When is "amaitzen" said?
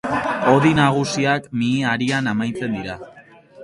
2.37-2.79